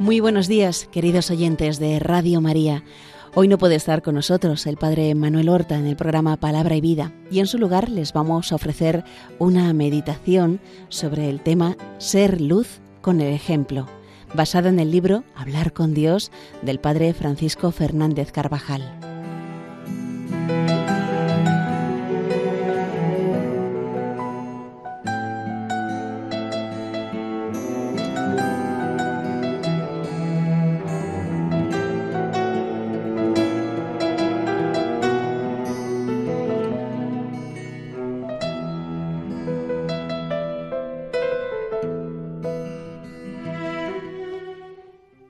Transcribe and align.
Muy 0.00 0.18
buenos 0.20 0.48
días, 0.48 0.88
queridos 0.90 1.30
oyentes 1.30 1.78
de 1.78 1.98
Radio 1.98 2.40
María. 2.40 2.82
Hoy 3.34 3.48
no 3.48 3.58
puede 3.58 3.74
estar 3.74 4.00
con 4.00 4.14
nosotros 4.14 4.66
el 4.66 4.78
Padre 4.78 5.14
Manuel 5.14 5.50
Horta 5.50 5.76
en 5.76 5.86
el 5.86 5.94
programa 5.94 6.38
Palabra 6.38 6.74
y 6.74 6.80
Vida 6.80 7.12
y 7.30 7.40
en 7.40 7.46
su 7.46 7.58
lugar 7.58 7.90
les 7.90 8.14
vamos 8.14 8.50
a 8.50 8.54
ofrecer 8.54 9.04
una 9.38 9.70
meditación 9.74 10.58
sobre 10.88 11.28
el 11.28 11.42
tema 11.42 11.76
Ser 11.98 12.40
luz 12.40 12.80
con 13.02 13.20
el 13.20 13.34
ejemplo, 13.34 13.88
basado 14.32 14.70
en 14.70 14.80
el 14.80 14.90
libro 14.90 15.22
Hablar 15.36 15.74
con 15.74 15.92
Dios 15.92 16.32
del 16.62 16.80
Padre 16.80 17.12
Francisco 17.12 17.70
Fernández 17.70 18.32
Carvajal. 18.32 18.99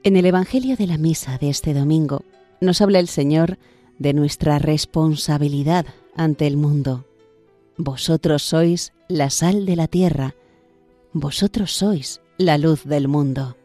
En 0.03 0.17
el 0.17 0.25
Evangelio 0.25 0.77
de 0.77 0.87
la 0.87 0.97
Misa 0.97 1.37
de 1.37 1.51
este 1.51 1.75
domingo 1.75 2.25
nos 2.63 2.81
habla 2.81 3.01
el 3.01 3.09
Señor 3.09 3.59
de 3.99 4.15
nuestra 4.15 4.59
responsabilidad 4.59 5.85
ante 6.17 6.47
el 6.47 6.57
mundo. 6.57 7.05
Vosotros 7.77 8.43
sois 8.43 8.95
la 9.09 9.29
sal 9.29 9.67
de 9.67 9.77
la 9.77 9.89
tierra, 9.89 10.35
vosotros 11.13 11.73
sois 11.73 12.23
la 12.39 12.57
luz 12.57 12.85
del 12.85 13.09
mundo. 13.09 13.59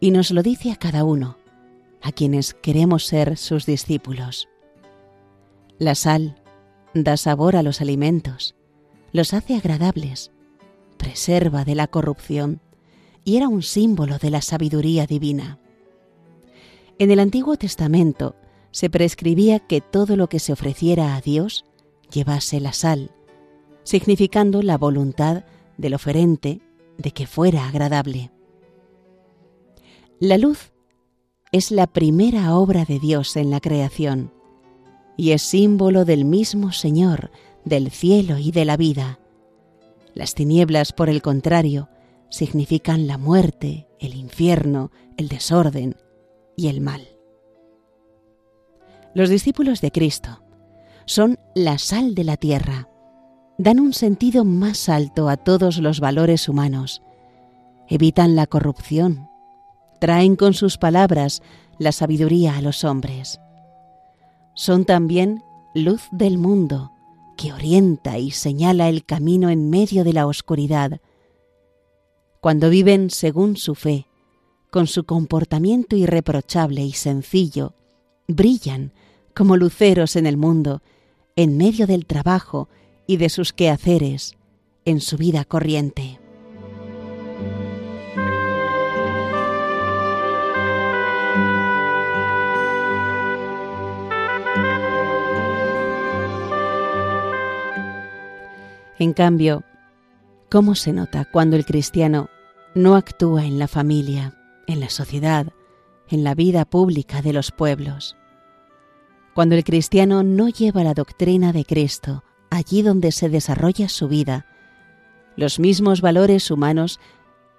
Y 0.00 0.10
nos 0.10 0.32
lo 0.32 0.42
dice 0.42 0.72
a 0.72 0.76
cada 0.76 1.04
uno, 1.04 1.36
a 2.02 2.10
quienes 2.10 2.52
queremos 2.54 3.06
ser 3.06 3.36
sus 3.36 3.66
discípulos. 3.66 4.48
La 5.78 5.94
sal 5.94 6.42
da 6.92 7.16
sabor 7.16 7.54
a 7.54 7.62
los 7.62 7.80
alimentos, 7.80 8.56
los 9.12 9.32
hace 9.32 9.54
agradables, 9.54 10.32
preserva 10.96 11.64
de 11.64 11.76
la 11.76 11.86
corrupción, 11.86 12.60
y 13.30 13.36
era 13.36 13.46
un 13.46 13.62
símbolo 13.62 14.18
de 14.18 14.28
la 14.28 14.42
sabiduría 14.42 15.06
divina. 15.06 15.60
En 16.98 17.12
el 17.12 17.20
Antiguo 17.20 17.54
Testamento 17.54 18.34
se 18.72 18.90
prescribía 18.90 19.60
que 19.60 19.80
todo 19.80 20.16
lo 20.16 20.28
que 20.28 20.40
se 20.40 20.52
ofreciera 20.52 21.14
a 21.14 21.20
Dios 21.20 21.64
llevase 22.10 22.58
la 22.58 22.72
sal, 22.72 23.12
significando 23.84 24.62
la 24.62 24.76
voluntad 24.76 25.44
del 25.78 25.94
oferente 25.94 26.60
de 26.98 27.12
que 27.12 27.28
fuera 27.28 27.68
agradable. 27.68 28.32
La 30.18 30.36
luz 30.36 30.72
es 31.52 31.70
la 31.70 31.86
primera 31.86 32.56
obra 32.56 32.84
de 32.84 32.98
Dios 32.98 33.36
en 33.36 33.50
la 33.50 33.60
creación 33.60 34.32
y 35.16 35.30
es 35.30 35.42
símbolo 35.42 36.04
del 36.04 36.24
mismo 36.24 36.72
Señor, 36.72 37.30
del 37.64 37.92
cielo 37.92 38.38
y 38.38 38.50
de 38.50 38.64
la 38.64 38.76
vida. 38.76 39.20
Las 40.14 40.34
tinieblas, 40.34 40.92
por 40.92 41.08
el 41.08 41.22
contrario, 41.22 41.88
significan 42.30 43.06
la 43.06 43.18
muerte, 43.18 43.88
el 43.98 44.14
infierno, 44.14 44.90
el 45.16 45.28
desorden 45.28 45.96
y 46.56 46.68
el 46.68 46.80
mal. 46.80 47.08
Los 49.14 49.28
discípulos 49.28 49.80
de 49.80 49.90
Cristo 49.90 50.42
son 51.04 51.38
la 51.54 51.78
sal 51.78 52.14
de 52.14 52.24
la 52.24 52.36
tierra, 52.36 52.88
dan 53.58 53.80
un 53.80 53.92
sentido 53.92 54.44
más 54.44 54.88
alto 54.88 55.28
a 55.28 55.36
todos 55.36 55.78
los 55.78 56.00
valores 56.00 56.48
humanos, 56.48 57.02
evitan 57.88 58.36
la 58.36 58.46
corrupción, 58.46 59.28
traen 60.00 60.36
con 60.36 60.54
sus 60.54 60.78
palabras 60.78 61.42
la 61.78 61.92
sabiduría 61.92 62.56
a 62.56 62.62
los 62.62 62.84
hombres. 62.84 63.40
Son 64.54 64.84
también 64.84 65.42
luz 65.74 66.08
del 66.12 66.38
mundo, 66.38 66.92
que 67.36 67.52
orienta 67.52 68.18
y 68.18 68.30
señala 68.30 68.88
el 68.88 69.04
camino 69.04 69.50
en 69.50 69.70
medio 69.70 70.04
de 70.04 70.12
la 70.12 70.26
oscuridad, 70.26 71.00
cuando 72.40 72.70
viven 72.70 73.10
según 73.10 73.56
su 73.56 73.74
fe, 73.74 74.06
con 74.70 74.86
su 74.86 75.04
comportamiento 75.04 75.96
irreprochable 75.96 76.82
y 76.82 76.92
sencillo, 76.92 77.74
brillan 78.28 78.92
como 79.34 79.56
luceros 79.56 80.16
en 80.16 80.26
el 80.26 80.36
mundo, 80.36 80.82
en 81.36 81.56
medio 81.56 81.86
del 81.86 82.06
trabajo 82.06 82.68
y 83.06 83.18
de 83.18 83.28
sus 83.28 83.52
quehaceres, 83.52 84.36
en 84.84 85.00
su 85.00 85.16
vida 85.16 85.44
corriente. 85.44 86.18
En 98.98 99.14
cambio, 99.14 99.64
¿Cómo 100.50 100.74
se 100.74 100.92
nota 100.92 101.26
cuando 101.30 101.54
el 101.54 101.64
cristiano 101.64 102.28
no 102.74 102.96
actúa 102.96 103.46
en 103.46 103.60
la 103.60 103.68
familia, 103.68 104.34
en 104.66 104.80
la 104.80 104.90
sociedad, 104.90 105.52
en 106.08 106.24
la 106.24 106.34
vida 106.34 106.64
pública 106.64 107.22
de 107.22 107.32
los 107.32 107.52
pueblos? 107.52 108.16
Cuando 109.32 109.54
el 109.54 109.62
cristiano 109.62 110.24
no 110.24 110.48
lleva 110.48 110.82
la 110.82 110.92
doctrina 110.92 111.52
de 111.52 111.64
Cristo 111.64 112.24
allí 112.50 112.82
donde 112.82 113.12
se 113.12 113.28
desarrolla 113.28 113.88
su 113.88 114.08
vida, 114.08 114.46
los 115.36 115.60
mismos 115.60 116.00
valores 116.00 116.50
humanos 116.50 116.98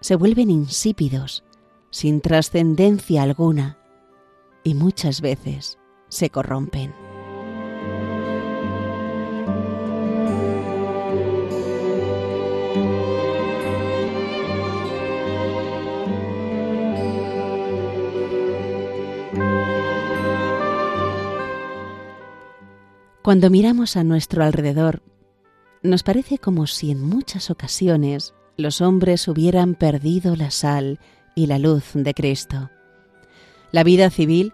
se 0.02 0.18
vuelven 0.18 0.50
insípidos, 0.50 1.46
sin 1.92 2.20
trascendencia 2.20 3.24
alguna, 3.24 3.78
y 4.66 4.74
muchas 4.74 5.22
veces 5.22 5.80
se 6.10 6.30
corrompen. 6.30 6.94
Cuando 23.22 23.52
miramos 23.52 23.98
a 23.98 24.04
nuestro 24.04 24.44
alrededor, 24.44 25.04
nos 25.84 26.02
parece 26.02 26.40
como 26.40 26.66
si 26.66 26.90
en 26.90 27.04
muchas 27.04 27.52
ocasiones 27.52 28.34
los 28.58 28.82
hombres 28.82 29.28
hubieran 29.28 29.76
perdido 29.76 30.36
la 30.36 30.50
sal 30.50 31.00
y 31.36 31.46
la 31.46 31.60
luz 31.60 31.92
de 31.94 32.16
Cristo. 32.16 32.72
La 33.72 33.84
vida 33.84 34.10
civil 34.10 34.54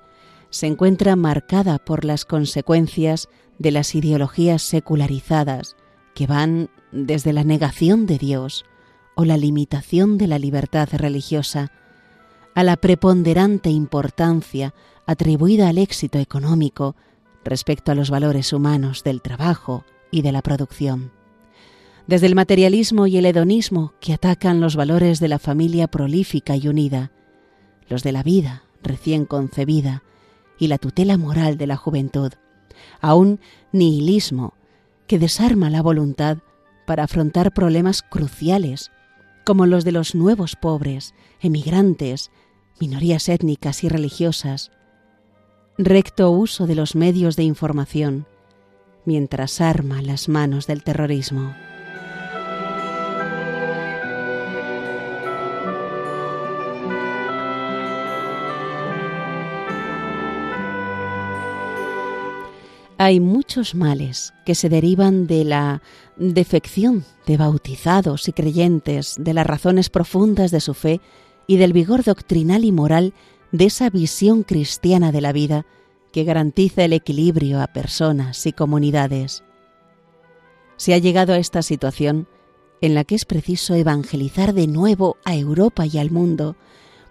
se 0.49 0.67
encuentra 0.67 1.15
marcada 1.15 1.77
por 1.77 2.03
las 2.03 2.25
consecuencias 2.25 3.29
de 3.57 3.71
las 3.71 3.95
ideologías 3.95 4.63
secularizadas 4.63 5.77
que 6.13 6.27
van 6.27 6.69
desde 6.91 7.31
la 7.31 7.45
negación 7.45 8.05
de 8.05 8.17
Dios 8.17 8.65
o 9.15 9.23
la 9.23 9.37
limitación 9.37 10.17
de 10.17 10.27
la 10.27 10.39
libertad 10.39 10.89
religiosa 10.91 11.71
a 12.53 12.63
la 12.63 12.75
preponderante 12.75 13.69
importancia 13.69 14.73
atribuida 15.05 15.69
al 15.69 15.77
éxito 15.77 16.19
económico 16.19 16.97
respecto 17.47 17.91
a 17.91 17.95
los 17.95 18.09
valores 18.09 18.53
humanos 18.53 19.03
del 19.03 19.21
trabajo 19.21 19.85
y 20.11 20.21
de 20.21 20.31
la 20.31 20.41
producción. 20.41 21.11
Desde 22.05 22.27
el 22.27 22.35
materialismo 22.35 23.07
y 23.07 23.17
el 23.17 23.25
hedonismo 23.25 23.93
que 23.99 24.13
atacan 24.13 24.61
los 24.61 24.75
valores 24.75 25.19
de 25.19 25.27
la 25.27 25.39
familia 25.39 25.87
prolífica 25.87 26.55
y 26.55 26.67
unida, 26.67 27.11
los 27.89 28.03
de 28.03 28.11
la 28.11 28.23
vida 28.23 28.63
recién 28.83 29.25
concebida 29.25 30.03
y 30.57 30.67
la 30.67 30.77
tutela 30.77 31.17
moral 31.17 31.57
de 31.57 31.67
la 31.67 31.75
juventud, 31.75 32.31
a 33.01 33.15
un 33.15 33.39
nihilismo 33.71 34.53
que 35.07 35.19
desarma 35.19 35.69
la 35.69 35.81
voluntad 35.81 36.37
para 36.85 37.03
afrontar 37.03 37.53
problemas 37.53 38.01
cruciales 38.01 38.91
como 39.45 39.65
los 39.65 39.85
de 39.85 39.93
los 39.93 40.15
nuevos 40.15 40.57
pobres, 40.57 41.13
emigrantes, 41.39 42.31
minorías 42.79 43.29
étnicas 43.29 43.83
y 43.85 43.89
religiosas, 43.89 44.71
recto 45.77 46.31
uso 46.31 46.65
de 46.65 46.75
los 46.75 46.95
medios 46.95 47.35
de 47.35 47.43
información, 47.43 48.25
mientras 49.05 49.61
arma 49.61 50.01
las 50.01 50.27
manos 50.27 50.65
del 50.65 50.83
terrorismo. 50.83 51.55
Hay 62.99 63.19
muchos 63.19 63.75
males 63.75 64.33
que 64.43 64.55
se 64.55 64.69
derivan 64.69 65.27
de 65.27 65.43
la 65.43 65.83
defección 66.15 67.05
de 67.27 67.37
bautizados 67.37 68.27
y 68.27 68.33
creyentes, 68.33 69.15
de 69.19 69.35
las 69.35 69.45
razones 69.45 69.91
profundas 69.91 70.49
de 70.49 70.59
su 70.59 70.73
fe 70.73 70.99
y 71.45 71.57
del 71.57 71.73
vigor 71.73 72.03
doctrinal 72.03 72.65
y 72.65 72.71
moral 72.71 73.13
de 73.51 73.65
esa 73.65 73.89
visión 73.89 74.43
cristiana 74.43 75.11
de 75.11 75.21
la 75.21 75.31
vida 75.31 75.65
que 76.11 76.23
garantiza 76.23 76.83
el 76.83 76.93
equilibrio 76.93 77.61
a 77.61 77.67
personas 77.67 78.45
y 78.45 78.53
comunidades. 78.53 79.43
Se 80.77 80.93
ha 80.93 80.97
llegado 80.97 81.33
a 81.33 81.37
esta 81.37 81.61
situación 81.61 82.27
en 82.81 82.93
la 82.93 83.03
que 83.03 83.15
es 83.15 83.25
preciso 83.25 83.73
evangelizar 83.73 84.53
de 84.53 84.67
nuevo 84.67 85.17
a 85.25 85.35
Europa 85.35 85.85
y 85.85 85.97
al 85.97 86.11
mundo, 86.11 86.55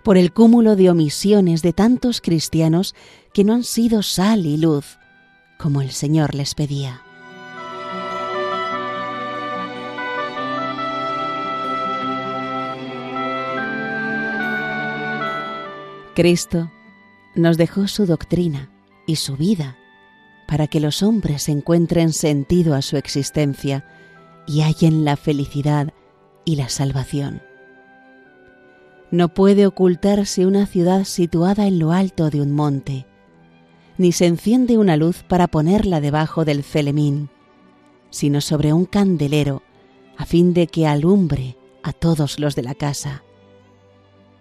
por 0.04 0.16
el 0.16 0.32
cúmulo 0.32 0.76
de 0.76 0.90
omisiones 0.90 1.62
de 1.62 1.72
tantos 1.72 2.20
cristianos 2.20 2.94
que 3.32 3.42
no 3.42 3.54
han 3.54 3.64
sido 3.64 4.02
sal 4.02 4.46
y 4.46 4.56
luz, 4.56 4.98
como 5.58 5.82
el 5.82 5.90
Señor 5.90 6.34
les 6.34 6.54
pedía. 6.54 7.05
Cristo 16.16 16.72
nos 17.34 17.58
dejó 17.58 17.88
su 17.88 18.06
doctrina 18.06 18.70
y 19.06 19.16
su 19.16 19.36
vida 19.36 19.76
para 20.48 20.66
que 20.66 20.80
los 20.80 21.02
hombres 21.02 21.46
encuentren 21.50 22.14
sentido 22.14 22.74
a 22.74 22.80
su 22.80 22.96
existencia 22.96 23.84
y 24.46 24.62
hallen 24.62 25.04
la 25.04 25.18
felicidad 25.18 25.92
y 26.46 26.56
la 26.56 26.70
salvación. 26.70 27.42
No 29.10 29.34
puede 29.34 29.66
ocultarse 29.66 30.46
una 30.46 30.64
ciudad 30.64 31.04
situada 31.04 31.66
en 31.66 31.78
lo 31.78 31.92
alto 31.92 32.30
de 32.30 32.40
un 32.40 32.52
monte, 32.52 33.06
ni 33.98 34.10
se 34.10 34.24
enciende 34.24 34.78
una 34.78 34.96
luz 34.96 35.22
para 35.22 35.48
ponerla 35.48 36.00
debajo 36.00 36.46
del 36.46 36.64
celemín, 36.64 37.28
sino 38.08 38.40
sobre 38.40 38.72
un 38.72 38.86
candelero, 38.86 39.62
a 40.16 40.24
fin 40.24 40.54
de 40.54 40.66
que 40.66 40.86
alumbre 40.86 41.58
a 41.82 41.92
todos 41.92 42.40
los 42.40 42.56
de 42.56 42.62
la 42.62 42.74
casa. 42.74 43.22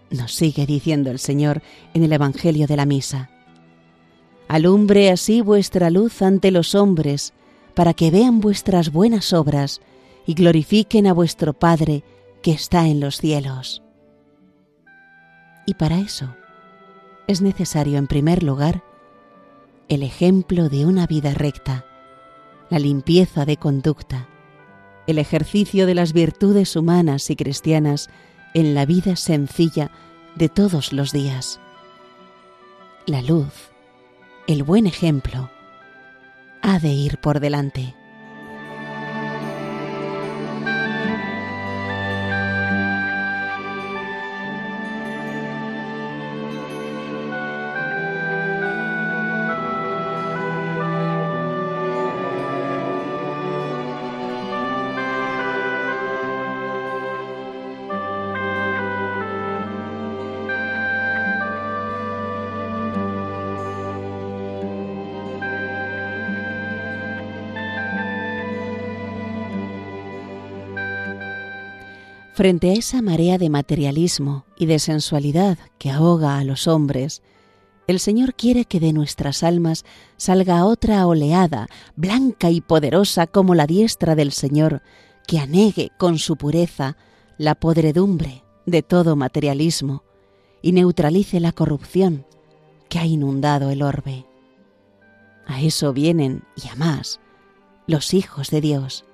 Nos 0.09 0.33
sigue 0.33 0.65
diciendo 0.65 1.11
el 1.11 1.19
Señor 1.19 1.61
en 1.93 2.03
el 2.03 2.13
Evangelio 2.13 2.67
de 2.67 2.77
la 2.77 2.85
Misa. 2.85 3.29
Alumbre 4.47 5.09
así 5.09 5.41
vuestra 5.41 5.89
luz 5.89 6.21
ante 6.21 6.51
los 6.51 6.75
hombres, 6.75 7.33
para 7.73 7.93
que 7.93 8.11
vean 8.11 8.39
vuestras 8.39 8.91
buenas 8.91 9.33
obras 9.33 9.81
y 10.25 10.33
glorifiquen 10.33 11.07
a 11.07 11.13
vuestro 11.13 11.53
Padre 11.53 12.03
que 12.41 12.51
está 12.51 12.87
en 12.87 12.99
los 12.99 13.17
cielos. 13.17 13.81
Y 15.65 15.73
para 15.73 15.99
eso 15.99 16.35
es 17.27 17.41
necesario, 17.41 17.97
en 17.97 18.07
primer 18.07 18.43
lugar, 18.43 18.83
el 19.89 20.03
ejemplo 20.03 20.69
de 20.69 20.85
una 20.85 21.07
vida 21.07 21.33
recta, 21.33 21.85
la 22.69 22.79
limpieza 22.79 23.45
de 23.45 23.57
conducta, 23.57 24.29
el 25.07 25.17
ejercicio 25.17 25.85
de 25.85 25.95
las 25.95 26.13
virtudes 26.13 26.75
humanas 26.75 27.29
y 27.29 27.35
cristianas 27.35 28.09
en 28.55 28.73
la 28.73 28.85
vida 28.85 29.17
sencilla 29.17 29.91
de 30.35 30.47
todos 30.47 30.93
los 30.93 31.11
días. 31.11 31.59
La 33.05 33.21
luz, 33.21 33.51
el 34.47 34.63
buen 34.63 34.87
ejemplo, 34.87 35.51
ha 36.61 36.79
de 36.79 36.87
ir 36.87 37.19
por 37.19 37.41
delante. 37.41 37.93
Frente 72.35 72.71
a 72.71 72.73
esa 72.73 73.01
marea 73.01 73.37
de 73.37 73.49
materialismo 73.49 74.43
y 74.57 74.65
de 74.65 74.77
sensualidad 74.79 75.57
que 75.77 75.89
ahoga 75.89 76.37
a 76.37 76.43
los 76.43 76.67
hombres, 76.67 77.21
el 77.87 77.97
Señor 77.97 78.35
quiere 78.35 78.65
que 78.65 78.81
de 78.81 78.91
nuestras 78.91 79.41
almas 79.41 79.85
salga 80.17 80.65
otra 80.65 81.07
oleada, 81.07 81.67
blanca 81.95 82.51
y 82.51 82.59
poderosa 82.59 83.25
como 83.25 83.55
la 83.55 83.67
diestra 83.67 84.15
del 84.15 84.33
Señor, 84.33 84.81
que 85.25 85.39
anegue 85.39 85.91
con 85.97 86.19
su 86.19 86.35
pureza 86.35 86.97
la 87.37 87.55
podredumbre 87.55 88.43
de 88.65 88.83
todo 88.83 89.15
materialismo 89.15 90.03
y 90.61 90.73
neutralice 90.73 91.39
la 91.39 91.53
corrupción 91.53 92.25
que 92.89 92.99
ha 92.99 93.05
inundado 93.05 93.69
el 93.69 93.81
orbe. 93.81 94.25
A 95.47 95.61
eso 95.61 95.93
vienen, 95.93 96.43
y 96.61 96.67
a 96.67 96.75
más, 96.75 97.21
los 97.87 98.13
hijos 98.13 98.49
de 98.49 98.59
Dios, 98.59 99.05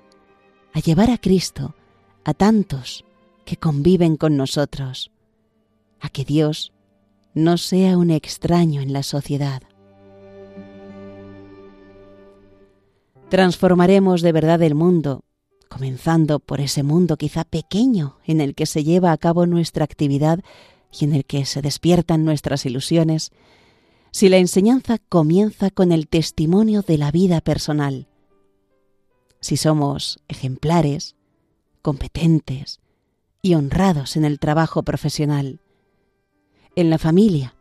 a 0.72 0.80
llevar 0.80 1.08
a 1.08 1.18
Cristo 1.18 1.76
a 2.24 2.34
tantos 2.34 3.04
que 3.44 3.56
conviven 3.56 4.16
con 4.16 4.36
nosotros, 4.36 5.10
a 6.00 6.08
que 6.08 6.24
Dios 6.24 6.72
no 7.34 7.56
sea 7.56 7.96
un 7.96 8.10
extraño 8.10 8.80
en 8.82 8.92
la 8.92 9.02
sociedad. 9.02 9.62
Transformaremos 13.28 14.20
de 14.20 14.32
verdad 14.32 14.62
el 14.62 14.74
mundo, 14.74 15.24
comenzando 15.68 16.38
por 16.38 16.60
ese 16.60 16.82
mundo 16.82 17.16
quizá 17.16 17.44
pequeño 17.44 18.18
en 18.26 18.42
el 18.42 18.54
que 18.54 18.66
se 18.66 18.84
lleva 18.84 19.10
a 19.10 19.16
cabo 19.16 19.46
nuestra 19.46 19.84
actividad 19.84 20.40
y 20.92 21.06
en 21.06 21.14
el 21.14 21.24
que 21.24 21.46
se 21.46 21.62
despiertan 21.62 22.26
nuestras 22.26 22.66
ilusiones, 22.66 23.30
si 24.10 24.28
la 24.28 24.36
enseñanza 24.36 24.98
comienza 24.98 25.70
con 25.70 25.90
el 25.90 26.08
testimonio 26.08 26.82
de 26.82 26.98
la 26.98 27.10
vida 27.10 27.40
personal. 27.40 28.06
Si 29.40 29.56
somos 29.56 30.20
ejemplares, 30.28 31.16
competentes, 31.80 32.80
y 33.44 33.54
honrados 33.54 34.16
en 34.16 34.24
el 34.24 34.38
trabajo 34.38 34.84
profesional, 34.84 35.60
en 36.76 36.90
la 36.90 36.98
familia, 36.98 37.56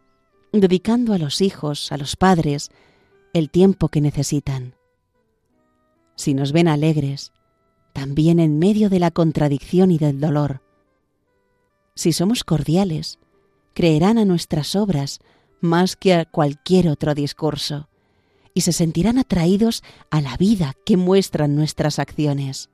dedicando 0.53 1.11
a 1.13 1.17
los 1.17 1.41
hijos, 1.41 1.91
a 1.91 1.97
los 1.97 2.15
padres, 2.15 2.69
el 3.33 3.49
tiempo 3.49 3.89
que 3.89 3.99
necesitan. 3.99 4.75
Si 6.15 6.35
nos 6.35 6.51
ven 6.51 6.67
alegres, 6.67 7.33
también 7.93 8.39
en 8.39 8.59
medio 8.59 8.89
de 8.89 8.99
la 8.99 9.09
contradicción 9.09 9.89
y 9.89 9.97
del 9.97 10.19
dolor. 10.19 10.61
Si 11.95 12.13
somos 12.13 12.43
cordiales, 12.43 13.17
creerán 13.73 14.19
a 14.19 14.25
nuestras 14.25 14.75
obras 14.75 15.19
más 15.61 15.95
que 15.95 16.13
a 16.13 16.25
cualquier 16.25 16.89
otro 16.89 17.15
discurso, 17.15 17.89
y 18.53 18.61
se 18.61 18.71
sentirán 18.71 19.17
atraídos 19.17 19.83
a 20.11 20.21
la 20.21 20.37
vida 20.37 20.75
que 20.85 20.95
muestran 20.95 21.55
nuestras 21.55 21.97
acciones 21.97 22.70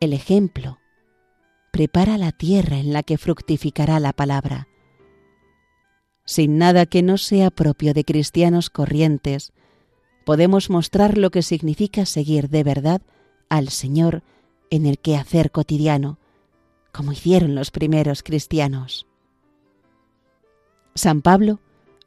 el 0.00 0.12
ejemplo, 0.12 0.78
prepara 1.72 2.18
la 2.18 2.32
tierra 2.32 2.78
en 2.78 2.92
la 2.92 3.02
que 3.02 3.18
fructificará 3.18 4.00
la 4.00 4.12
palabra. 4.12 4.68
Sin 6.24 6.58
nada 6.58 6.86
que 6.86 7.02
no 7.02 7.18
sea 7.18 7.50
propio 7.50 7.94
de 7.94 8.04
cristianos 8.04 8.70
corrientes, 8.70 9.52
podemos 10.24 10.70
mostrar 10.70 11.18
lo 11.18 11.30
que 11.30 11.42
significa 11.42 12.04
seguir 12.04 12.48
de 12.48 12.64
verdad 12.64 13.02
al 13.48 13.68
Señor 13.68 14.22
en 14.70 14.86
el 14.86 14.98
quehacer 14.98 15.50
cotidiano, 15.50 16.18
como 16.92 17.12
hicieron 17.12 17.54
los 17.54 17.70
primeros 17.70 18.22
cristianos. 18.22 19.06
San 20.94 21.22
Pablo 21.22 21.60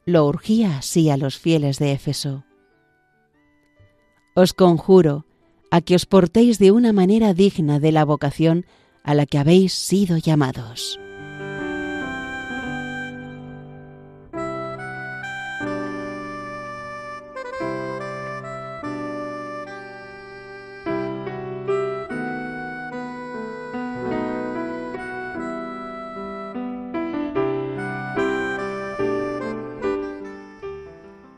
lo 0.04 0.26
urgía 0.26 0.78
así 0.78 1.10
a 1.10 1.16
los 1.16 1.38
fieles 1.38 1.78
de 1.78 1.92
Éfeso. 1.92 2.44
Os 4.34 4.52
conjuro, 4.52 5.24
a 5.70 5.80
que 5.80 5.94
os 5.94 6.06
portéis 6.06 6.58
de 6.58 6.72
una 6.72 6.92
manera 6.92 7.32
digna 7.34 7.78
de 7.78 7.92
la 7.92 8.04
vocación 8.04 8.66
a 9.02 9.14
la 9.14 9.26
que 9.26 9.38
habéis 9.38 9.72
sido 9.72 10.18
llamados. 10.18 10.98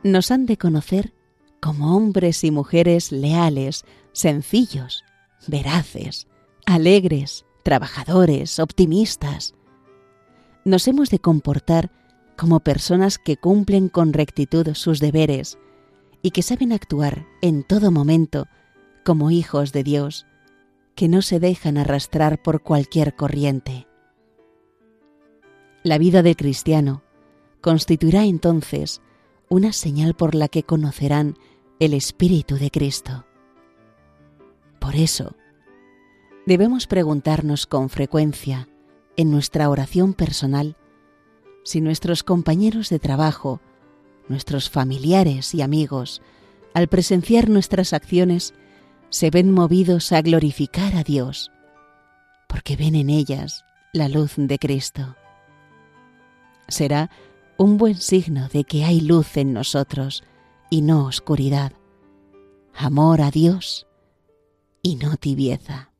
Nos 0.04 0.32
han 0.32 0.46
de 0.46 0.56
conocer 0.58 1.12
como 1.62 1.96
hombres 1.96 2.42
y 2.42 2.50
mujeres 2.50 3.12
leales, 3.12 3.84
sencillos, 4.12 5.04
veraces, 5.46 6.26
alegres, 6.66 7.46
trabajadores, 7.62 8.58
optimistas. 8.58 9.54
Nos 10.64 10.88
hemos 10.88 11.08
de 11.10 11.20
comportar 11.20 11.92
como 12.36 12.58
personas 12.60 13.16
que 13.16 13.36
cumplen 13.36 13.88
con 13.88 14.12
rectitud 14.12 14.74
sus 14.74 14.98
deberes 14.98 15.56
y 16.20 16.32
que 16.32 16.42
saben 16.42 16.72
actuar 16.72 17.26
en 17.42 17.62
todo 17.62 17.92
momento 17.92 18.48
como 19.04 19.30
hijos 19.30 19.72
de 19.72 19.84
Dios, 19.84 20.26
que 20.96 21.06
no 21.06 21.22
se 21.22 21.38
dejan 21.38 21.78
arrastrar 21.78 22.42
por 22.42 22.62
cualquier 22.62 23.14
corriente. 23.14 23.86
La 25.84 25.98
vida 25.98 26.22
del 26.22 26.34
cristiano 26.34 27.04
constituirá 27.60 28.24
entonces 28.24 29.00
una 29.48 29.72
señal 29.72 30.14
por 30.14 30.34
la 30.34 30.48
que 30.48 30.64
conocerán 30.64 31.36
el 31.84 31.94
Espíritu 31.94 32.58
de 32.58 32.70
Cristo. 32.70 33.26
Por 34.78 34.94
eso, 34.94 35.34
debemos 36.46 36.86
preguntarnos 36.86 37.66
con 37.66 37.88
frecuencia 37.88 38.68
en 39.16 39.32
nuestra 39.32 39.68
oración 39.68 40.14
personal 40.14 40.76
si 41.64 41.80
nuestros 41.80 42.22
compañeros 42.22 42.88
de 42.88 43.00
trabajo, 43.00 43.60
nuestros 44.28 44.70
familiares 44.70 45.56
y 45.56 45.62
amigos, 45.62 46.22
al 46.72 46.86
presenciar 46.86 47.50
nuestras 47.50 47.92
acciones, 47.92 48.54
se 49.08 49.30
ven 49.30 49.50
movidos 49.50 50.12
a 50.12 50.22
glorificar 50.22 50.94
a 50.94 51.02
Dios, 51.02 51.50
porque 52.46 52.76
ven 52.76 52.94
en 52.94 53.10
ellas 53.10 53.64
la 53.92 54.08
luz 54.08 54.34
de 54.36 54.60
Cristo. 54.60 55.16
Será 56.68 57.10
un 57.56 57.76
buen 57.76 57.96
signo 57.96 58.48
de 58.52 58.62
que 58.62 58.84
hay 58.84 59.00
luz 59.00 59.36
en 59.36 59.52
nosotros 59.52 60.22
y 60.72 60.80
no 60.80 61.04
oscuridad, 61.04 61.74
amor 62.72 63.20
a 63.20 63.30
Dios 63.30 63.86
y 64.80 64.96
no 64.96 65.18
tibieza. 65.18 65.90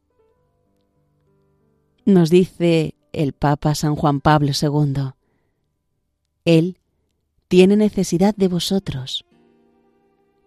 Nos 2.07 2.31
dice 2.31 2.95
el 3.13 3.35
Papa 3.35 3.75
San 3.75 3.97
Juan 3.97 4.23
Pablo 4.23 4.53
II, 4.59 5.11
Él 6.47 6.79
tiene 7.49 7.77
necesidad 7.77 8.35
de 8.35 8.49
vosotros. 8.49 9.27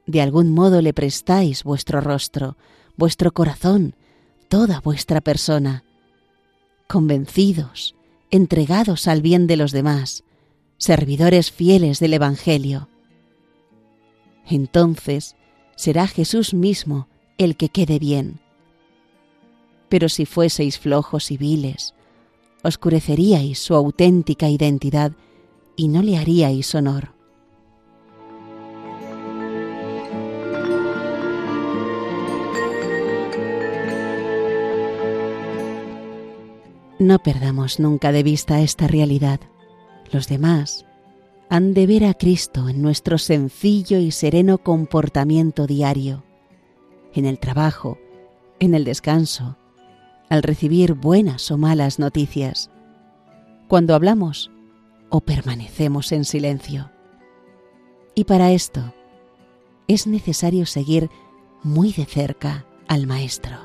De 0.07 0.23
algún 0.23 0.49
modo 0.49 0.81
le 0.81 0.91
prestáis 0.91 1.63
vuestro 1.63 2.01
rostro, 2.01 2.57
vuestro 2.97 3.31
corazón, 3.31 3.93
toda 4.49 4.81
vuestra 4.81 5.21
persona, 5.21 5.83
convencidos, 6.87 7.93
entregados 8.31 9.07
al 9.07 9.21
bien 9.21 9.45
de 9.45 9.57
los 9.57 9.71
demás, 9.71 10.23
servidores 10.79 11.51
fieles 11.51 11.99
del 11.99 12.15
Evangelio. 12.15 12.89
Entonces 14.47 15.35
será 15.75 16.07
Jesús 16.07 16.53
mismo 16.53 17.07
el 17.37 17.57
que 17.57 17.69
quede 17.69 17.99
bien. 17.99 18.39
Pero 19.89 20.09
si 20.09 20.25
fueseis 20.25 20.79
flojos 20.79 21.31
y 21.31 21.37
viles, 21.37 21.93
oscureceríais 22.63 23.59
su 23.59 23.75
auténtica 23.75 24.49
identidad 24.49 25.11
y 25.75 25.87
no 25.87 26.01
le 26.01 26.17
haríais 26.17 26.73
honor. 26.75 27.13
No 36.97 37.19
perdamos 37.19 37.79
nunca 37.79 38.11
de 38.13 38.23
vista 38.23 38.61
esta 38.61 38.87
realidad. 38.87 39.41
Los 40.11 40.27
demás 40.27 40.85
han 41.49 41.73
de 41.73 41.87
ver 41.87 42.05
a 42.05 42.13
Cristo 42.13 42.69
en 42.69 42.81
nuestro 42.81 43.17
sencillo 43.17 43.99
y 43.99 44.11
sereno 44.11 44.57
comportamiento 44.57 45.67
diario, 45.67 46.23
en 47.13 47.25
el 47.25 47.39
trabajo, 47.39 47.97
en 48.59 48.73
el 48.73 48.83
descanso, 48.83 49.57
al 50.29 50.43
recibir 50.43 50.93
buenas 50.93 51.51
o 51.51 51.57
malas 51.57 51.99
noticias, 51.99 52.71
cuando 53.67 53.95
hablamos 53.95 54.51
o 55.09 55.21
permanecemos 55.21 56.11
en 56.11 56.25
silencio. 56.25 56.91
Y 58.15 58.23
para 58.23 58.51
esto 58.51 58.93
es 59.87 60.07
necesario 60.07 60.65
seguir 60.65 61.09
muy 61.63 61.91
de 61.93 62.05
cerca 62.05 62.65
al 62.87 63.07
Maestro. 63.07 63.64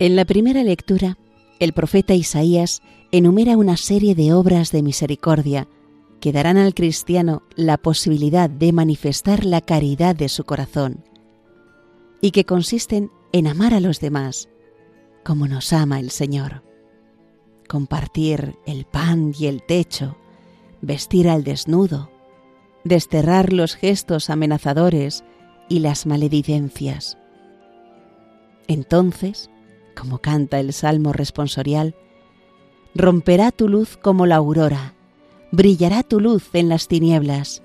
En 0.00 0.16
la 0.16 0.24
primera 0.24 0.64
lectura, 0.64 1.18
el 1.58 1.74
profeta 1.74 2.14
Isaías 2.14 2.80
enumera 3.12 3.58
una 3.58 3.76
serie 3.76 4.14
de 4.14 4.32
obras 4.32 4.72
de 4.72 4.82
misericordia 4.82 5.68
que 6.22 6.32
darán 6.32 6.56
al 6.56 6.72
cristiano 6.72 7.42
la 7.54 7.76
posibilidad 7.76 8.48
de 8.48 8.72
manifestar 8.72 9.44
la 9.44 9.60
caridad 9.60 10.16
de 10.16 10.30
su 10.30 10.44
corazón 10.44 11.04
y 12.22 12.30
que 12.30 12.46
consisten 12.46 13.10
en 13.32 13.46
amar 13.46 13.74
a 13.74 13.80
los 13.80 14.00
demás 14.00 14.48
como 15.22 15.46
nos 15.46 15.70
ama 15.74 16.00
el 16.00 16.10
Señor. 16.10 16.62
Compartir 17.68 18.56
el 18.64 18.86
pan 18.86 19.34
y 19.38 19.48
el 19.48 19.62
techo, 19.62 20.16
vestir 20.80 21.28
al 21.28 21.44
desnudo, 21.44 22.10
desterrar 22.84 23.52
los 23.52 23.74
gestos 23.74 24.30
amenazadores 24.30 25.24
y 25.68 25.80
las 25.80 26.06
maledicencias. 26.06 27.18
Entonces, 28.66 29.50
como 30.00 30.18
canta 30.18 30.58
el 30.60 30.72
Salmo 30.72 31.12
responsorial, 31.12 31.94
romperá 32.94 33.52
tu 33.52 33.68
luz 33.68 33.98
como 33.98 34.24
la 34.24 34.36
aurora, 34.36 34.94
brillará 35.52 36.02
tu 36.02 36.20
luz 36.20 36.48
en 36.54 36.70
las 36.70 36.88
tinieblas, 36.88 37.62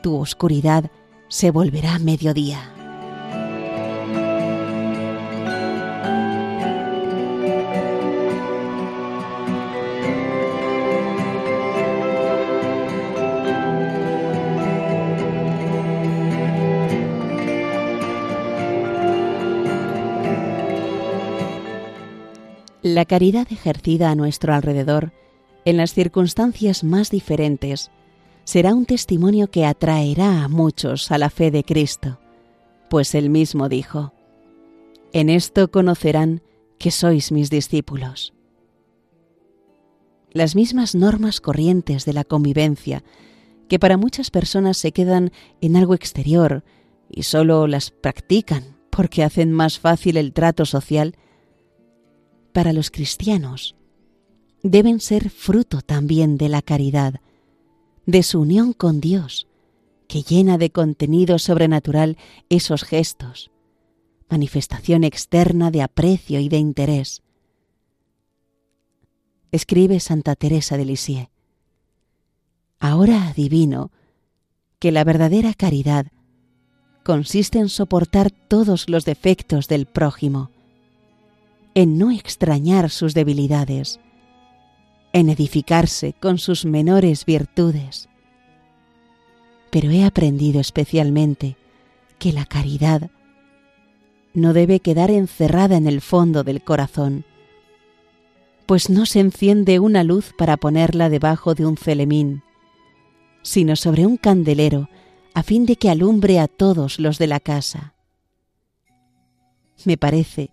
tu 0.00 0.16
oscuridad 0.16 0.92
se 1.28 1.50
volverá 1.50 1.98
mediodía. 1.98 2.81
La 22.82 23.04
caridad 23.04 23.46
ejercida 23.52 24.10
a 24.10 24.16
nuestro 24.16 24.54
alrededor, 24.54 25.12
en 25.64 25.76
las 25.76 25.94
circunstancias 25.94 26.82
más 26.82 27.10
diferentes, 27.10 27.92
será 28.42 28.74
un 28.74 28.86
testimonio 28.86 29.48
que 29.48 29.64
atraerá 29.64 30.42
a 30.42 30.48
muchos 30.48 31.12
a 31.12 31.18
la 31.18 31.30
fe 31.30 31.52
de 31.52 31.62
Cristo, 31.62 32.18
pues 32.90 33.14
él 33.14 33.30
mismo 33.30 33.68
dijo, 33.68 34.12
En 35.12 35.30
esto 35.30 35.70
conocerán 35.70 36.42
que 36.78 36.90
sois 36.90 37.30
mis 37.30 37.50
discípulos. 37.50 38.34
Las 40.32 40.56
mismas 40.56 40.96
normas 40.96 41.40
corrientes 41.40 42.04
de 42.04 42.14
la 42.14 42.24
convivencia, 42.24 43.04
que 43.68 43.78
para 43.78 43.96
muchas 43.96 44.32
personas 44.32 44.76
se 44.76 44.90
quedan 44.90 45.30
en 45.60 45.76
algo 45.76 45.94
exterior 45.94 46.64
y 47.08 47.22
solo 47.22 47.68
las 47.68 47.92
practican 47.92 48.76
porque 48.90 49.22
hacen 49.22 49.52
más 49.52 49.78
fácil 49.78 50.16
el 50.16 50.32
trato 50.32 50.66
social, 50.66 51.14
para 52.52 52.72
los 52.72 52.90
cristianos 52.90 53.74
deben 54.62 55.00
ser 55.00 55.30
fruto 55.30 55.80
también 55.80 56.36
de 56.36 56.48
la 56.48 56.62
caridad, 56.62 57.20
de 58.06 58.22
su 58.22 58.40
unión 58.40 58.72
con 58.72 59.00
Dios, 59.00 59.48
que 60.06 60.22
llena 60.22 60.58
de 60.58 60.70
contenido 60.70 61.38
sobrenatural 61.38 62.16
esos 62.48 62.84
gestos, 62.84 63.50
manifestación 64.28 65.04
externa 65.04 65.70
de 65.70 65.82
aprecio 65.82 66.38
y 66.38 66.48
de 66.48 66.58
interés. 66.58 67.22
Escribe 69.50 70.00
Santa 70.00 70.36
Teresa 70.36 70.76
de 70.76 70.84
Lisieux. 70.84 71.28
Ahora 72.78 73.28
adivino 73.28 73.90
que 74.78 74.92
la 74.92 75.04
verdadera 75.04 75.54
caridad 75.54 76.06
consiste 77.04 77.58
en 77.58 77.68
soportar 77.68 78.30
todos 78.30 78.88
los 78.88 79.04
defectos 79.04 79.68
del 79.68 79.86
prójimo, 79.86 80.50
en 81.74 81.98
no 81.98 82.10
extrañar 82.10 82.90
sus 82.90 83.14
debilidades, 83.14 84.00
en 85.12 85.28
edificarse 85.28 86.14
con 86.14 86.38
sus 86.38 86.64
menores 86.64 87.24
virtudes. 87.24 88.08
Pero 89.70 89.90
he 89.90 90.04
aprendido 90.04 90.60
especialmente 90.60 91.56
que 92.18 92.32
la 92.32 92.44
caridad 92.44 93.10
no 94.34 94.52
debe 94.52 94.80
quedar 94.80 95.10
encerrada 95.10 95.76
en 95.76 95.86
el 95.86 96.00
fondo 96.00 96.44
del 96.44 96.62
corazón, 96.62 97.24
pues 98.66 98.88
no 98.88 99.06
se 99.06 99.20
enciende 99.20 99.80
una 99.80 100.04
luz 100.04 100.32
para 100.38 100.56
ponerla 100.56 101.10
debajo 101.10 101.54
de 101.54 101.66
un 101.66 101.76
celemín, 101.76 102.42
sino 103.42 103.76
sobre 103.76 104.06
un 104.06 104.16
candelero 104.16 104.88
a 105.34 105.42
fin 105.42 105.66
de 105.66 105.76
que 105.76 105.90
alumbre 105.90 106.38
a 106.38 106.48
todos 106.48 106.98
los 106.98 107.18
de 107.18 107.26
la 107.26 107.40
casa. 107.40 107.94
Me 109.84 109.96
parece 109.96 110.50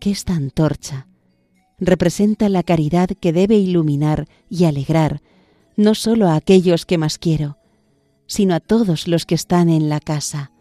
que 0.00 0.10
esta 0.10 0.34
antorcha 0.34 1.06
representa 1.78 2.48
la 2.48 2.62
caridad 2.62 3.08
que 3.08 3.32
debe 3.32 3.56
iluminar 3.56 4.26
y 4.48 4.64
alegrar 4.64 5.22
no 5.76 5.94
solo 5.94 6.28
a 6.28 6.34
aquellos 6.34 6.84
que 6.84 6.98
más 6.98 7.18
quiero, 7.18 7.56
sino 8.26 8.54
a 8.54 8.60
todos 8.60 9.08
los 9.08 9.24
que 9.24 9.34
están 9.34 9.68
en 9.68 9.88
la 9.88 10.00
casa, 10.00 10.52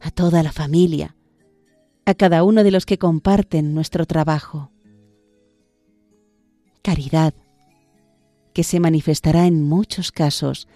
a 0.00 0.10
toda 0.10 0.42
la 0.42 0.52
familia, 0.52 1.16
a 2.06 2.14
cada 2.14 2.42
uno 2.42 2.64
de 2.64 2.70
los 2.70 2.86
que 2.86 2.98
comparten 2.98 3.74
nuestro 3.74 4.06
trabajo. 4.06 4.70
caridad 6.82 7.34
que 8.54 8.64
se 8.64 8.80
manifestará 8.80 9.46
en 9.46 9.62
muchos 9.62 10.10
casos 10.10 10.66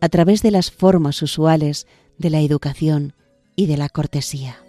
a 0.00 0.08
través 0.08 0.42
de 0.42 0.50
las 0.50 0.70
formas 0.70 1.22
usuales 1.22 1.86
de 2.18 2.30
la 2.30 2.40
educación 2.40 3.14
y 3.54 3.66
de 3.66 3.76
la 3.76 3.88
cortesía. 3.88 4.61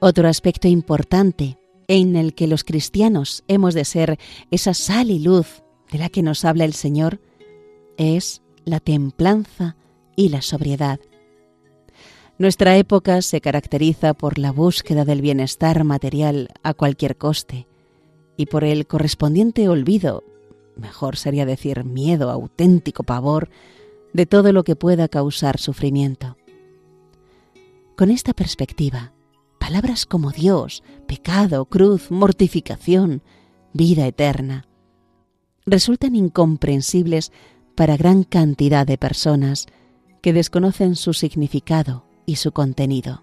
Otro 0.00 0.28
aspecto 0.28 0.68
importante 0.68 1.58
en 1.88 2.14
el 2.14 2.34
que 2.34 2.46
los 2.46 2.62
cristianos 2.62 3.42
hemos 3.48 3.74
de 3.74 3.84
ser 3.84 4.18
esa 4.50 4.74
sal 4.74 5.10
y 5.10 5.18
luz 5.18 5.64
de 5.90 5.98
la 5.98 6.08
que 6.08 6.22
nos 6.22 6.44
habla 6.44 6.64
el 6.64 6.74
Señor 6.74 7.20
es 7.96 8.42
la 8.64 8.78
templanza 8.78 9.76
y 10.14 10.28
la 10.28 10.42
sobriedad. 10.42 11.00
Nuestra 12.38 12.76
época 12.76 13.22
se 13.22 13.40
caracteriza 13.40 14.14
por 14.14 14.38
la 14.38 14.52
búsqueda 14.52 15.04
del 15.04 15.20
bienestar 15.20 15.82
material 15.82 16.50
a 16.62 16.74
cualquier 16.74 17.16
coste 17.16 17.66
y 18.36 18.46
por 18.46 18.62
el 18.62 18.86
correspondiente 18.86 19.68
olvido, 19.68 20.22
mejor 20.76 21.16
sería 21.16 21.44
decir 21.44 21.82
miedo, 21.82 22.30
auténtico 22.30 23.02
pavor, 23.02 23.50
de 24.12 24.26
todo 24.26 24.52
lo 24.52 24.62
que 24.62 24.76
pueda 24.76 25.08
causar 25.08 25.58
sufrimiento. 25.58 26.36
Con 27.96 28.10
esta 28.10 28.32
perspectiva, 28.32 29.12
palabras 29.68 30.06
como 30.06 30.30
Dios, 30.30 30.82
pecado, 31.06 31.66
cruz, 31.66 32.10
mortificación, 32.10 33.22
vida 33.74 34.06
eterna, 34.06 34.66
resultan 35.66 36.16
incomprensibles 36.16 37.32
para 37.74 37.98
gran 37.98 38.24
cantidad 38.24 38.86
de 38.86 38.96
personas 38.96 39.66
que 40.22 40.32
desconocen 40.32 40.96
su 40.96 41.12
significado 41.12 42.06
y 42.24 42.36
su 42.36 42.52
contenido. 42.52 43.22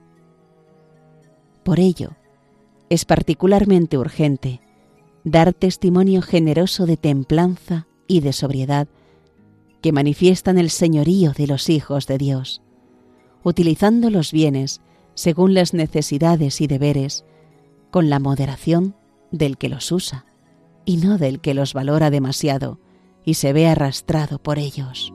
Por 1.64 1.80
ello, 1.80 2.12
es 2.92 3.06
particularmente 3.06 3.98
urgente 3.98 4.62
dar 5.24 5.52
testimonio 5.52 6.22
generoso 6.22 6.86
de 6.86 6.96
templanza 6.96 7.88
y 8.06 8.20
de 8.20 8.34
sobriedad 8.34 8.88
que 9.82 9.92
manifiestan 9.92 10.60
el 10.60 10.70
señorío 10.70 11.32
de 11.32 11.48
los 11.48 11.70
hijos 11.70 12.06
de 12.06 12.20
Dios, 12.20 12.62
utilizando 13.44 14.12
los 14.12 14.32
bienes 14.32 14.82
según 15.16 15.54
las 15.54 15.74
necesidades 15.74 16.62
y 16.62 16.68
deberes, 16.68 17.26
con 17.90 18.10
la 18.10 18.20
moderación 18.20 18.96
del 19.32 19.58
que 19.58 19.70
los 19.70 19.92
usa 19.92 20.26
y 20.86 20.98
no 20.98 21.18
del 21.18 21.40
que 21.40 21.54
los 21.54 21.74
valora 21.74 22.10
demasiado 22.12 22.80
y 23.24 23.36
se 23.36 23.54
ve 23.54 23.68
arrastrado 23.68 24.38
por 24.38 24.60
ellos. 24.60 25.14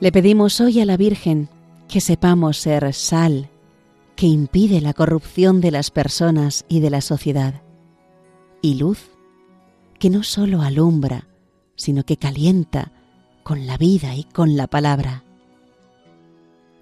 Le 0.00 0.12
pedimos 0.12 0.62
hoy 0.62 0.80
a 0.80 0.86
la 0.86 0.96
Virgen 0.96 1.50
que 1.86 2.00
sepamos 2.00 2.56
ser 2.56 2.94
sal 2.94 3.50
que 4.16 4.26
impide 4.26 4.80
la 4.80 4.94
corrupción 4.94 5.60
de 5.60 5.70
las 5.70 5.90
personas 5.90 6.64
y 6.70 6.80
de 6.80 6.88
la 6.88 7.02
sociedad, 7.02 7.62
y 8.62 8.76
luz 8.76 9.10
que 9.98 10.08
no 10.08 10.22
sólo 10.22 10.62
alumbra, 10.62 11.26
sino 11.76 12.04
que 12.04 12.16
calienta 12.16 12.92
con 13.42 13.66
la 13.66 13.76
vida 13.76 14.14
y 14.14 14.24
con 14.24 14.56
la 14.56 14.68
palabra. 14.68 15.22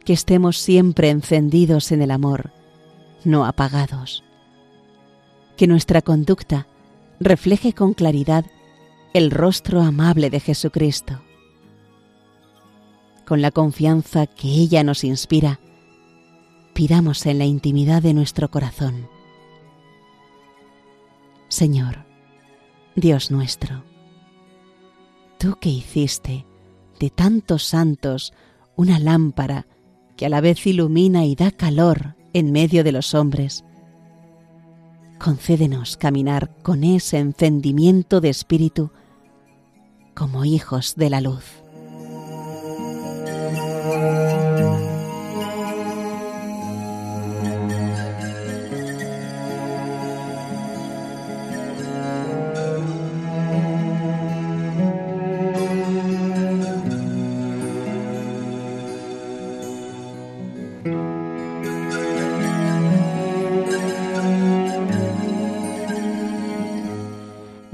Que 0.05 0.13
estemos 0.13 0.59
siempre 0.59 1.11
encendidos 1.11 1.91
en 1.91 2.03
el 2.03 2.13
amor, 2.13 2.53
no 3.25 3.47
apagados. 3.47 4.23
Que 5.57 5.67
nuestra 5.67 6.03
conducta 6.03 6.69
refleje 7.19 7.73
con 7.73 7.95
claridad 7.95 8.45
el 9.13 9.33
rostro 9.33 9.81
amable 9.83 10.31
de 10.31 10.39
Jesucristo 10.39 11.21
con 13.29 13.43
la 13.43 13.51
confianza 13.51 14.27
que 14.27 14.49
ella 14.49 14.83
nos 14.83 15.05
inspira, 15.05 15.61
pidamos 16.73 17.27
en 17.27 17.37
la 17.37 17.45
intimidad 17.45 18.01
de 18.01 18.15
nuestro 18.15 18.51
corazón. 18.51 19.07
Señor, 21.49 22.07
Dios 22.97 23.31
nuestro, 23.31 23.85
tú 25.39 25.59
que 25.61 25.69
hiciste 25.69 26.47
de 26.99 27.11
tantos 27.11 27.65
santos 27.65 28.33
una 28.77 28.99
lámpara 28.99 29.67
que 30.17 30.25
a 30.25 30.31
la 30.31 30.41
vez 30.41 30.67
ilumina 30.67 31.27
y 31.27 31.35
da 31.35 31.51
calor 31.51 32.17
en 32.33 32.51
medio 32.51 32.83
de 32.83 32.93
los 32.93 33.13
hombres, 33.13 33.63
concédenos 35.19 35.99
caminar 35.99 36.57
con 36.63 36.83
ese 36.83 37.19
encendimiento 37.19 38.23
de 38.23 38.31
espíritu 38.31 38.91
como 40.15 40.47
hijos 40.47 40.95
de 40.97 41.11
la 41.11 41.21
luz. 41.21 41.58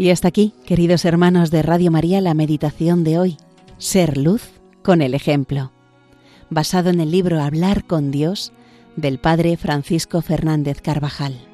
Y 0.04 0.10
hasta 0.10 0.28
aquí, 0.28 0.52
queridos 0.66 1.06
hermanos 1.06 1.50
de 1.50 1.62
Radio 1.62 1.90
María, 1.90 2.20
la 2.20 2.34
meditación 2.34 3.04
de 3.04 3.18
hoy, 3.18 3.38
Ser 3.78 4.18
luz 4.18 4.42
con 4.82 5.00
el 5.00 5.14
ejemplo, 5.14 5.72
basado 6.50 6.90
en 6.90 7.00
el 7.00 7.10
libro 7.10 7.40
Hablar 7.40 7.86
con 7.86 8.10
Dios 8.10 8.52
del 8.96 9.18
Padre 9.18 9.56
Francisco 9.56 10.20
Fernández 10.20 10.82
Carvajal. 10.82 11.53